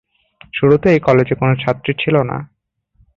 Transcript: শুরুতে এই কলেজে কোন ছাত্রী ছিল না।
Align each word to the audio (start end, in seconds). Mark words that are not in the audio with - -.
শুরুতে 0.53 0.87
এই 0.91 0.99
কলেজে 0.99 1.35
কোন 1.35 1.49
ছাত্রী 1.55 1.91
ছিল 1.99 2.15
না। 2.21 2.37